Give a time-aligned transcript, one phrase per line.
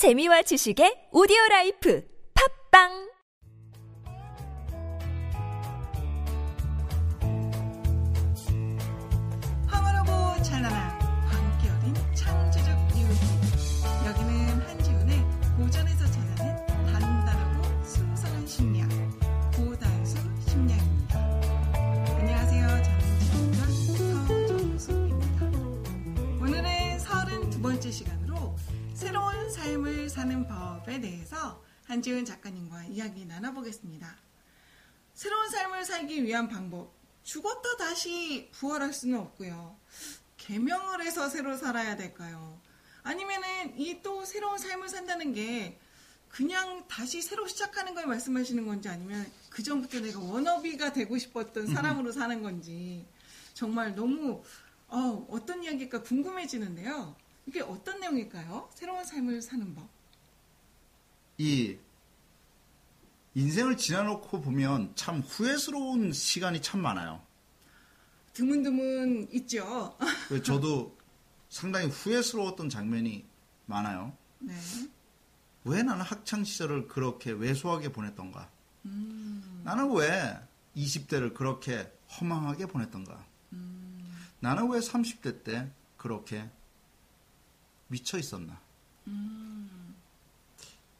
[0.00, 2.00] 재미와 지식의 오디오 라이프.
[2.32, 3.09] 팝빵
[30.90, 34.16] 법에 대해서 한지훈 작가님과 이야기 나눠보겠습니다
[35.14, 36.92] 새로운 삶을 살기 위한 방법.
[37.22, 39.76] 죽었다 다시 부활할 수는 없고요.
[40.36, 42.60] 개명을 해서 새로 살아야 될까요?
[43.04, 45.78] 아니면은 이 또 새로운 삶을 산다는 게
[46.28, 52.10] 그냥 다시 새로 시작하는 걸 말씀하시는 건지 아니면 그 전부터 내가 워너비가 되고 싶었던 사람으로
[52.10, 53.06] 사는 건지
[53.54, 54.42] 정말 너무
[54.88, 57.14] 어, 어떤 이야기일까 궁금해지는데요.
[57.46, 58.68] 이게 어떤 내용일까요?
[58.74, 59.99] 새로운 삶을 사는 법.
[61.40, 61.78] 이
[63.34, 67.22] 인생을 지나놓고 보면 참 후회스러운 시간이 참 많아요.
[68.34, 69.96] 드문드문 있죠.
[70.28, 70.98] 그래서 저도
[71.48, 73.24] 상당히 후회스러웠던 장면이
[73.64, 74.14] 많아요.
[74.40, 74.52] 네.
[75.64, 78.50] 왜 나는 학창 시절을 그렇게 왜소하게 보냈던가?
[78.84, 79.62] 음.
[79.64, 80.38] 나는 왜
[80.76, 83.24] 20대를 그렇게 허망하게 보냈던가?
[83.54, 84.12] 음.
[84.40, 86.50] 나는 왜 30대 때 그렇게
[87.88, 88.60] 미쳐 있었나?
[89.06, 89.79] 음.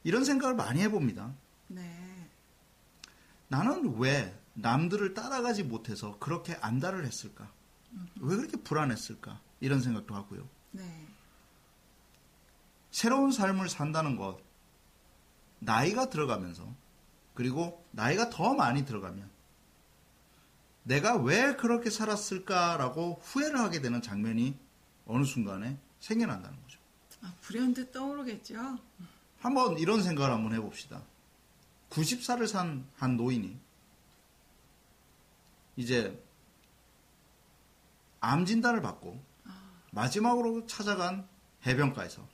[0.03, 1.35] 이런 생각을 많이 해봅니다.
[1.69, 2.29] 네.
[3.49, 7.51] 나는 왜 남들을 따라가지 못해서 그렇게 안달을 했을까?
[8.21, 9.41] 왜 그렇게 불안했을까?
[9.61, 10.49] 이런 생각도 하고요.
[10.73, 11.07] 네.
[12.91, 14.41] 새로운 삶을 산다는 것,
[15.59, 16.75] 나이가 들어가면서,
[17.35, 19.29] 그리고 나이가 더 많이 들어가면,
[20.83, 24.59] 내가 왜 그렇게 살았을까라고 후회를 하게 되는 장면이
[25.07, 26.81] 어느 순간에 생겨난다는 거죠.
[27.23, 28.79] 아, 불현듯 떠오르겠죠?
[29.41, 31.03] 한번 이런 생각을 한번 해봅시다.
[31.91, 33.59] 90살을 산 한 노인이
[35.77, 36.23] 이제
[38.21, 39.21] 암 진단을 받고
[39.93, 41.27] 마지막으로 찾아간
[41.67, 42.27] 해변가에서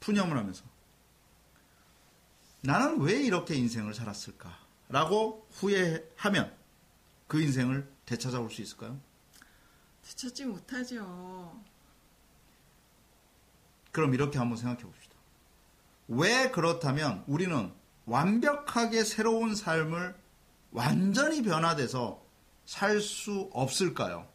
[0.00, 0.64] 푸념을 하면서
[2.62, 6.56] 나는 왜 이렇게 인생을 살았을까라고 후회하면
[7.28, 8.98] 그 인생을 되찾아올 수 있을까요?
[10.02, 11.62] 되찾지 못하죠.
[13.92, 15.13] 그럼 이렇게 한번 생각해 봅시다.
[16.08, 17.72] 왜 그렇다면 우리는
[18.06, 20.14] 완벽하게 새로운 삶을
[20.72, 22.22] 완전히 변화돼서
[22.66, 24.26] 살 수 없을까요?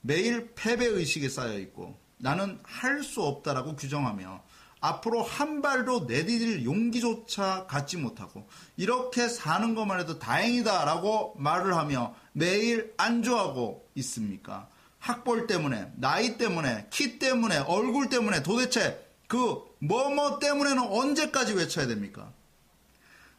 [0.00, 4.42] 매일 패배 의식에 쌓여 있고 나는 할 수 없다라고 규정하며
[4.80, 12.94] 앞으로 한 발도 내디딜 용기조차 갖지 못하고 이렇게 사는 것만 해도 다행이다라고 말을 하며 매일
[12.96, 14.68] 안주하고 있습니까?
[15.00, 22.32] 학벌 때문에, 나이 때문에, 키 때문에, 얼굴 때문에 도대체 그 뭐뭐 때문에는 언제까지 외쳐야 됩니까?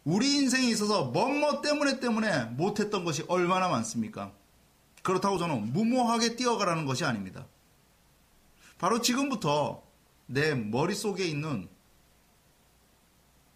[0.04, 4.34] 우리 인생에 있어서 뭐뭐 때문에 때문에 못했던 것이 얼마나 많습니까?
[5.04, 7.46] 그렇다고 저는 무모하게 뛰어가라는 것이 아닙니다.
[8.78, 9.84] 바로 지금부터
[10.26, 11.70] 내 머릿속에 있는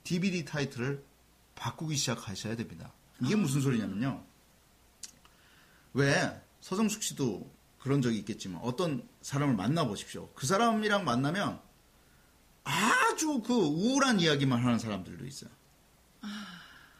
[0.04, 1.04] DVD 타이틀을
[1.56, 2.92] 바꾸기 시작하셔야 됩니다.
[3.22, 4.24] 이게 무슨 소리냐면요.
[5.94, 10.30] 왜 서정숙 씨도 그런 적이 있겠지만 어떤 사람을 만나보십시오.
[10.34, 11.62] 그 사람이랑 만나면
[12.64, 15.50] 아주 그 우울한 이야기만 하는 사람들도 있어요.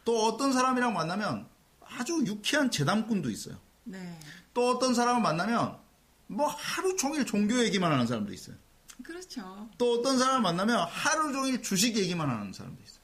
[0.04, 1.48] 또 어떤 사람이랑 만나면
[1.80, 3.56] 아주 유쾌한 재담꾼도 있어요.
[3.84, 4.18] 네.
[4.52, 5.78] 또 어떤 사람을 만나면
[6.26, 8.56] 뭐 하루 종일 종교 얘기만 하는 사람도 있어요.
[9.02, 9.68] 그렇죠.
[9.78, 13.00] 또 어떤 사람을 만나면 하루 종일 주식 얘기만 하는 사람도 있어요.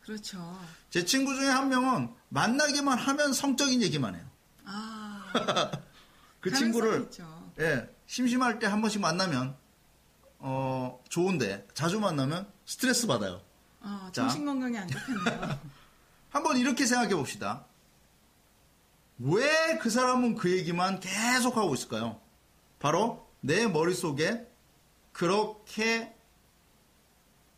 [0.00, 0.60] 그렇죠.
[0.90, 4.24] 제 친구 중에 한 명은 만나기만 하면 성적인 얘기만 해요.
[4.64, 5.30] 아.
[6.40, 7.52] 그 친구를 있죠.
[7.58, 9.56] 예, 심심할 때 한 번씩 만나면
[10.46, 13.40] 어, 좋은데 자주 만나면 스트레스 받아요.
[13.80, 14.22] 아, 자.
[14.22, 15.58] 정신 건강에 안 좋겠네요.
[16.30, 17.64] 한번 이렇게 생각해 봅시다.
[19.18, 22.20] 왜 그 사람은 그 얘기만 계속 하고 있을까요?
[22.78, 24.46] 바로 내 머릿속에
[25.12, 26.14] 그렇게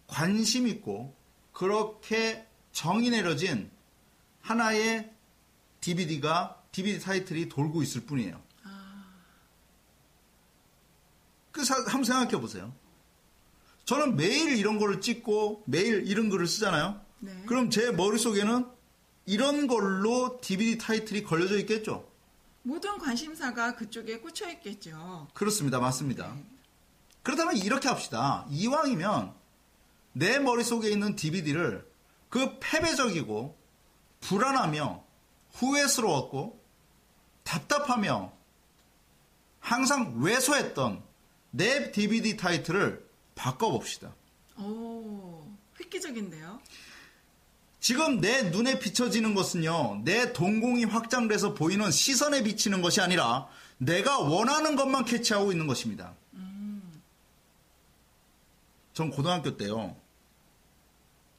[0.06, 1.14] 관심 있고
[1.52, 3.70] 그렇게 정이 내려진
[4.42, 5.10] 하나의
[5.80, 8.40] DVD가 DVD 타이틀이 돌고 있을 뿐이에요.
[11.56, 12.70] 그 사- 한번 생각해 보세요.
[13.86, 17.00] 저는 매일 이런 거를 찍고 매일 이런 글을 쓰잖아요.
[17.20, 17.32] 네.
[17.46, 18.66] 그럼 제 머릿속에는
[19.24, 22.06] 이런 걸로 DVD 타이틀이 걸려져 있겠죠?
[22.62, 25.28] 모든 관심사가 그쪽에 꽂혀 있겠죠.
[25.32, 25.78] 그렇습니다.
[25.80, 26.34] 맞습니다.
[26.34, 26.44] 네.
[27.22, 28.44] 그렇다면 이렇게 합시다.
[28.50, 29.32] 이왕이면
[30.12, 31.90] 내 머릿속에 있는 DVD를
[32.28, 33.56] 그 패배적이고
[34.20, 35.02] 불안하며
[35.54, 36.60] 후회스러웠고
[37.44, 38.30] 답답하며
[39.60, 41.05] 항상 왜소했던
[41.56, 43.04] 내 DVD 타이틀을
[43.34, 44.14] 바꿔봅시다.
[44.58, 45.46] 오,
[45.80, 46.60] 획기적인데요.
[47.80, 53.48] 지금 내 눈에 비춰지는 것은요, 내 동공이 확장돼서 보이는 시선에 비치는 것이 아니라
[53.78, 56.14] 내가 원하는 것만 캐치하고 있는 것입니다.
[58.92, 59.94] 전 고등학교 때요,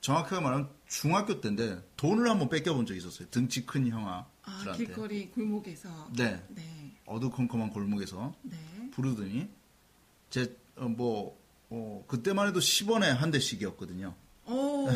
[0.02, 3.28] 정확하게 말하면 중학교 때인데 돈을 한번 뺏겨본 적이 있었어요.
[3.30, 4.86] 등치 큰 아, 형아들한테.
[4.86, 5.90] 길거리 골목에서.
[6.16, 6.42] 네.
[6.50, 6.94] 네.
[7.06, 8.58] 어두컴컴한 골목에서 네.
[8.92, 9.50] 부르더니
[10.30, 11.38] 제뭐
[12.08, 14.16] 그때만 해도 10원에 한 대씩이었거든요.
[14.46, 14.90] 오,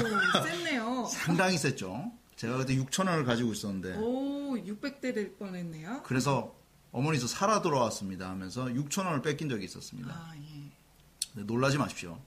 [0.43, 1.05] 셌네요.
[1.11, 2.11] 상당히 셌죠.
[2.35, 6.03] 제가 그때 6천 원을 가지고 있었는데 오, 600대 될 뻔했네요.
[6.03, 6.55] 그래서
[6.91, 10.13] 어머니 저 살아 돌아왔습니다 하면서 6천 원을 뺏긴 적이 있었습니다.
[10.13, 10.71] 아, 예.
[11.33, 12.19] 네, 놀라지 마십시오.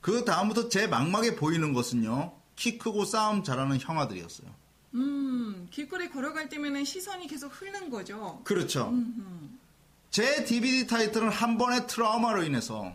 [0.00, 2.38] 그 다음부터 제 망막에 보이는 것은요.
[2.56, 4.48] 키 크고 싸움 잘하는 형아들이었어요.
[4.94, 8.40] 음, 길거리 걸어갈 때면은 시선이 계속 흐르는 거죠.
[8.44, 8.92] 그렇죠.
[10.14, 12.94] 제 DVD 타이틀은 한 번의 트라우마로 인해서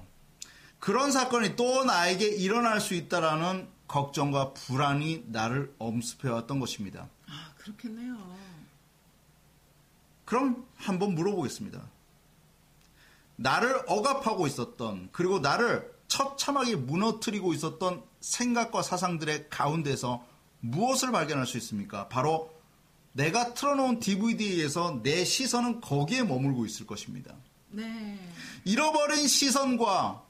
[0.80, 7.10] 그런 사건이 또 나에게 일어날 수 있다라는 걱정과 불안이 나를 엄습해왔던 것입니다.
[7.27, 8.16] 아, 그렇겠네요.
[10.24, 11.81] 그럼 한번 물어보겠습니다.
[13.36, 20.25] 나를 억압하고 있었던 그리고 나를 처참하게 무너뜨리고 있었던 생각과 사상들의 가운데서
[20.62, 22.07] 무엇을 발견할 수 있습니까?
[22.07, 22.57] 바로
[23.19, 27.36] 내가 틀어놓은 DVD에서 내 시선은 거기에 머물고 있을 것입니다.
[27.68, 28.18] 네.
[28.63, 30.24] 잃어버린 시선과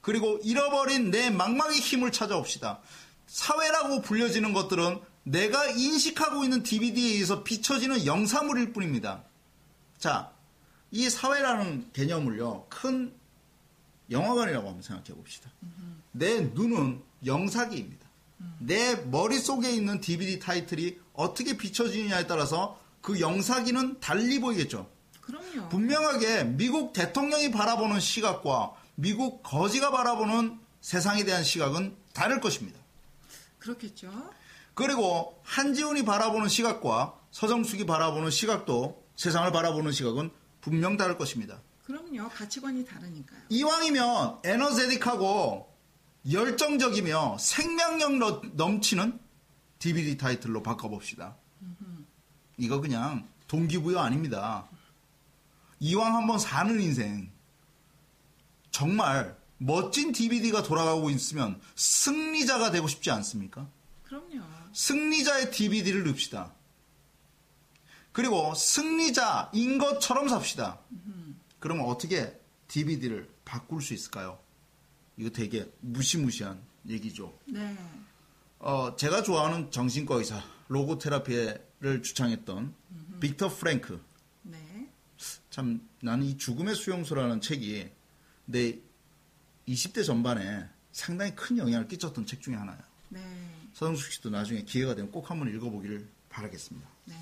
[0.00, 2.80] 그리고 잃어버린 내 망막의 힘을 찾아옵시다.
[3.26, 9.24] 사회라고 불려지는 것들은 내가 인식하고 있는 DVD에 의해서 비춰지는 영사물일 뿐입니다.
[9.98, 10.32] 자,
[10.90, 13.14] 이 사회라는 개념을요, 큰
[14.10, 15.50] 영화관이라고 한번 생각해 봅시다.
[16.12, 18.06] 내 눈은 영사기입니다.
[18.58, 24.88] 내 머릿속에 있는 DVD 타이틀이 어떻게 비춰지느냐에 따라서 그 영사기는 달리 보이겠죠.
[25.20, 25.68] 그럼요.
[25.68, 32.78] 분명하게 미국 대통령이 바라보는 시각과 미국 거지가 바라보는 세상에 대한 시각은 다를 것입니다.
[33.58, 34.10] 그렇겠죠.
[34.74, 40.30] 그리고 한지훈이 바라보는 시각과 서정숙이 바라보는 시각도 세상을 바라보는 시각은
[40.60, 41.60] 분명 다를 것입니다.
[41.84, 42.28] 그럼요.
[42.28, 43.40] 가치관이 다르니까요.
[43.48, 45.71] 이왕이면 에너제틱하고
[46.30, 49.18] 열정적이며 생명력 너- 넘치는
[49.78, 51.36] DVD 타이틀로 바꿔봅시다.
[52.58, 54.68] 이거 그냥 동기부여 아닙니다.
[55.80, 57.30] 이왕 한번 사는 인생
[58.70, 63.66] 정말 멋진 DVD가 돌아가고 있으면 승리자가 되고 싶지 않습니까?
[64.04, 64.42] 그럼요.
[64.72, 66.52] 승리자의 DVD를 넣읍시다.
[68.12, 70.78] 그리고 승리자인 것처럼 삽시다.
[71.58, 72.38] 그러면 어떻게
[72.68, 74.38] DVD를 바꿀 수 있을까요?
[75.16, 77.38] 이거 되게 무시무시한 얘기죠.
[77.46, 77.76] 네.
[78.58, 82.74] 어, 제가 좋아하는 정신과 의사, 로고 테라피를 주창했던
[83.20, 84.02] 빅터 프랭크.
[84.42, 84.88] 네.
[85.50, 87.90] 참, 나는 이 죽음의 수용소라는 책이
[88.46, 88.78] 내
[89.68, 92.82] 20대 전반에 상당히 큰 영향을 끼쳤던 책 중에 하나예요.
[93.08, 93.20] 네.
[93.74, 96.88] 서정숙 씨도 나중에 기회가 되면 꼭 한번 읽어보기를 바라겠습니다.
[97.06, 97.14] 네.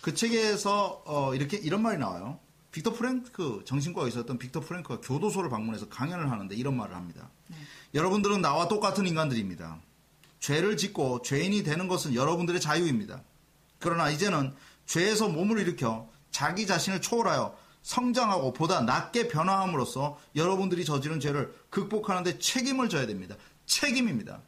[0.00, 2.38] 그 책에서 어, 이렇게 이런 말이 나와요.
[2.76, 7.30] 빅터 프랭크 정신과 의사였던 빅터 프랭크가 교도소를 방문해서 강연을 하는데 이런 말을 합니다.
[7.46, 7.56] 네.
[7.94, 9.78] 여러분들은 나와 똑같은 인간들입니다.
[10.40, 13.22] 죄를 짓고 죄인이 되는 것은 여러분들의 자유입니다.
[13.78, 21.54] 그러나 이제는 죄에서 몸을 일으켜 자기 자신을 초월하여 성장하고 보다 낮게 변화함으로써 여러분들이 저지른 죄를
[21.70, 23.36] 극복하는데 책임을 져야 됩니다.
[23.64, 24.42] 책임입니다.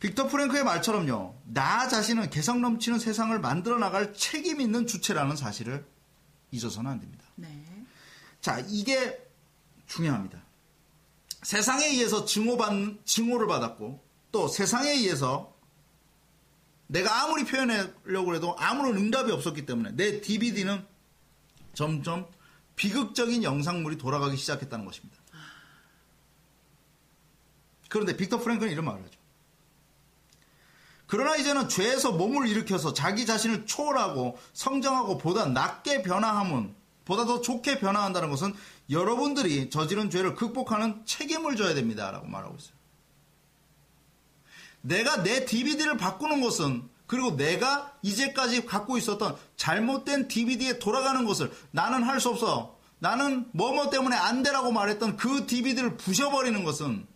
[0.00, 5.86] 빅터 프랭크의 말처럼요, 나 자신은 개성 넘치는 세상을 만들어 나갈 책임 있는 주체라는 사실을
[6.56, 7.24] 잊어서는 안 됩니다.
[7.36, 7.64] 네.
[8.40, 9.22] 자, 이게
[9.86, 10.42] 중요합니다.
[11.42, 15.56] 세상에 의해서 증오받, 증오를 받았고, 또 세상에 의해서
[16.88, 20.86] 내가 아무리 표현하려고 해도 아무런 응답이 없었기 때문에 내 DVD는
[21.74, 22.26] 점점
[22.76, 25.16] 비극적인 영상물이 돌아가기 시작했다는 것입니다.
[27.88, 29.15] 그런데 빅터 프랭크는 이런 말을 하죠.
[31.06, 37.78] 그러나 이제는 죄에서 몸을 일으켜서 자기 자신을 초월하고 성장하고 보다 낮게 변화함은 보다 더 좋게
[37.78, 38.54] 변화한다는 것은
[38.90, 42.10] 여러분들이 저지른 죄를 극복하는 책임을 져야 됩니다.
[42.10, 42.76] 라고 말하고 있어요.
[44.80, 52.02] 내가 내 DVD를 바꾸는 것은 그리고 내가 이제까지 갖고 있었던 잘못된 DVD에 돌아가는 것을 나는
[52.02, 52.76] 할 수 없어.
[52.98, 57.06] 나는 뭐뭐 때문에 안 되라고 말했던 그 DVD를 부셔버리는 것은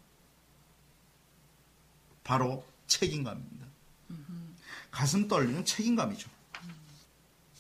[2.23, 3.67] 바로 책임감입니다.
[4.91, 6.29] 가슴 떨리는 책임감이죠.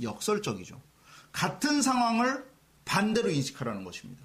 [0.02, 0.80] 역설적이죠.
[1.32, 2.49] 같은 상황을
[2.84, 4.22] 반대로 인식하라는 것입니다.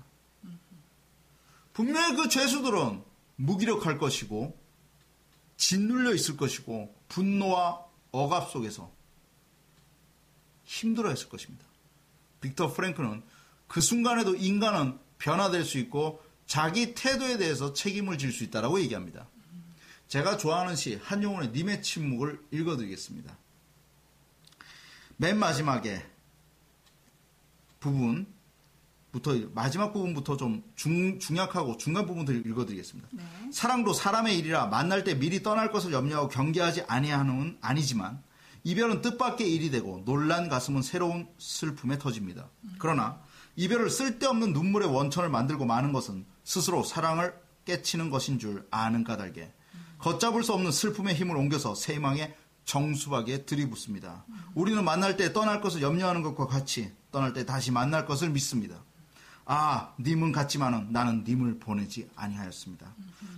[1.74, 3.04] 분명히 그 죄수들은
[3.36, 4.58] 무기력할 것이고
[5.58, 8.92] 짓눌려 있을 것이고 분노와 억압 속에서
[10.64, 11.66] 힘들어 했을 것입니다.
[12.42, 13.24] 빅터 프랭크는
[13.68, 19.28] 그 순간에도 인간은 변화될 수 있고 자기 태도에 대해서 책임을 질 수 있다라고 얘기합니다.
[20.08, 23.38] 제가 좋아하는 시 한용운의 님의 침묵을 읽어드리겠습니다.
[25.18, 26.06] 맨 마지막에
[27.80, 33.10] 부분부터 마지막 부분부터 좀 중, 중약하고 중간 부분들 읽어드리겠습니다.
[33.12, 33.24] 네.
[33.52, 38.22] 사랑도 사람의 일이라 만날 때 미리 떠날 것을 염려하고 경계하지 아니하는 아니지만
[38.64, 42.50] 이별은 뜻밖의 일이 되고 놀란 가슴은 새로운 슬픔에 터집니다.
[42.80, 43.22] 그러나
[43.56, 47.34] 이별을 쓸데없는 눈물의 원천을 만들고 마는 것은 스스로 사랑을
[47.66, 49.52] 깨치는 것인 줄 아는 까닭에
[50.00, 52.36] 걷잡을 수 없는 슬픔의 힘을 옮겨서 세망의
[52.66, 54.26] 정수박에 들이붓습니다.
[54.56, 58.84] 우리는 만날 때 떠날 것을 염려하는 것과 같이 떠날 때 다시 만날 것을 믿습니다.
[59.46, 62.94] 아, 님은 같지만은 나는 님을 보내지 아니하였습니다.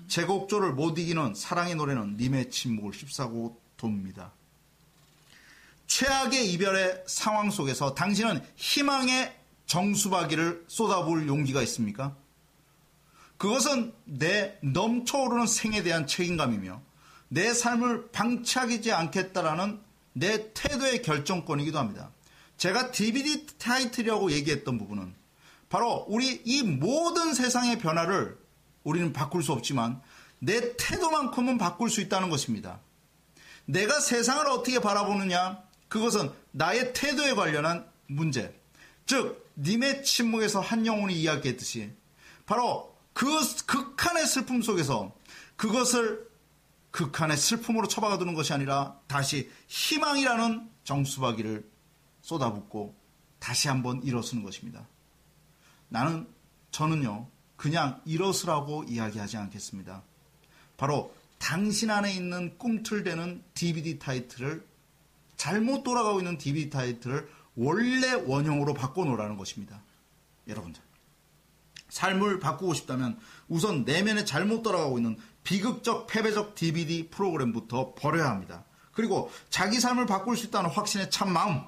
[0.08, 4.32] 제곡조를 못 이기는 사랑의 노래는 님의 침묵을 휩싸고 돕니다.
[5.88, 9.36] 최악의 이별의 상황 속에서 당신은 희망의
[9.66, 12.16] 정수박이를 쏟아부을 용기가 있습니까?
[13.38, 16.82] 그것은 내 넘쳐오르는 생에 대한 책임감이며
[17.30, 19.80] 내 삶을 방치하지 않겠다라는
[20.14, 22.10] 내 태도의 결정권이기도 합니다.
[22.58, 25.14] 제가 DVD 타이틀이라고 얘기했던 부분은
[25.70, 28.38] 바로 우리 이 모든 세상의 변화를
[28.84, 30.02] 우리는 바꿀 수 없지만
[30.40, 32.80] 내 태도만큼은 바꿀 수 있다는 것입니다.
[33.66, 38.58] 내가 세상을 어떻게 바라보느냐 그것은 나의 태도에 관련한 문제.
[39.06, 41.92] 즉 님의 침묵에서 한 영혼이 이야기했듯이
[42.46, 43.26] 바로 그
[43.66, 45.12] 극한의 슬픔 속에서
[45.56, 46.30] 그것을
[46.92, 51.68] 극한의 슬픔으로 처박아두는 것이 아니라 다시 희망이라는 정수박이를
[52.22, 52.96] 쏟아붓고
[53.40, 54.88] 다시 한번 일어서는 것입니다.
[55.90, 56.28] 나는
[56.70, 60.04] 저는요 그냥 일어서라고 이야기하지 않겠습니다.
[60.78, 64.64] 바로 당신 안에 있는 꿈틀대는 DVD 타이틀을
[65.38, 69.82] 잘못 돌아가고 있는 DVD 타이틀을 원래 원형으로 바꿔놓으라는 것입니다.
[70.48, 70.87] 여러분들.
[71.98, 78.66] 삶을 바꾸고 싶다면 우선 내면에 잘못 돌아가고 있는 비극적 패배적 DVD 프로그램부터 버려야 합니다.
[78.92, 81.64] 그리고 자기 삶을 바꿀 수 있다는 확신의 참 마음.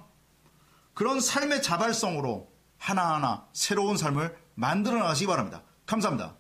[0.94, 5.64] 그런 삶의 자발성으로 하나하나 새로운 삶을 만들어 나가시기 바랍니다.
[5.86, 6.36] 감사합니다.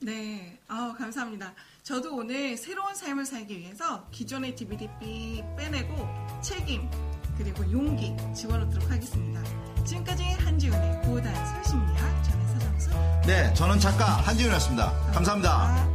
[0.00, 1.54] 네, 아 감사합니다.
[1.82, 6.08] 저도 오늘 새로운 삶을 살기 위해서 기존의 DVD 빼내고
[6.42, 6.88] 책임
[7.36, 9.42] 그리고 용기 집어넣도록 하겠습니다.
[9.84, 12.43] 지금까지 한지훈의 고단술 심리학 저는
[13.26, 15.93] 네, 저는 작가 한지훈이었습니다 감사합니다.